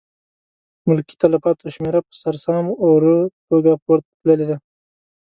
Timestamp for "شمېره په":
1.75-2.13